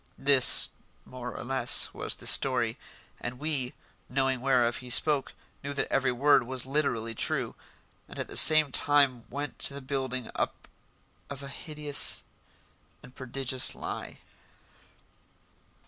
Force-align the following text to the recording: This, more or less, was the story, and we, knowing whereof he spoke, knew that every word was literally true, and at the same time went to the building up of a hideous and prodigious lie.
This, 0.17 0.69
more 1.05 1.37
or 1.37 1.43
less, 1.43 1.93
was 1.93 2.15
the 2.15 2.25
story, 2.25 2.75
and 3.19 3.37
we, 3.37 3.75
knowing 4.09 4.41
whereof 4.41 4.77
he 4.77 4.89
spoke, 4.89 5.33
knew 5.63 5.75
that 5.75 5.93
every 5.93 6.11
word 6.11 6.41
was 6.41 6.65
literally 6.65 7.13
true, 7.13 7.53
and 8.09 8.17
at 8.17 8.27
the 8.27 8.35
same 8.35 8.71
time 8.71 9.25
went 9.29 9.59
to 9.59 9.75
the 9.75 9.79
building 9.79 10.31
up 10.33 10.67
of 11.29 11.43
a 11.43 11.49
hideous 11.49 12.23
and 13.03 13.13
prodigious 13.13 13.75
lie. 13.75 14.17